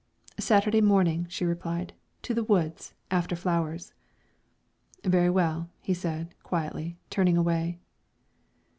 [0.39, 1.93] "Saturday morning," she replied;
[2.23, 3.93] "to the woods, after flowers."
[5.03, 7.77] "Very well," he said, quietly, turning away.